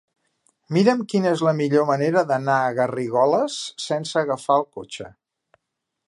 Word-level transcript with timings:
Mira'm 0.75 1.01
quina 1.11 1.33
és 1.35 1.41
la 1.47 1.51
millor 1.57 1.85
manera 1.89 2.23
d'anar 2.31 2.55
a 2.61 2.71
Garrigoles 2.79 3.59
sense 3.91 4.19
agafar 4.23 4.57
el 4.63 4.69
cotxe. 4.79 5.11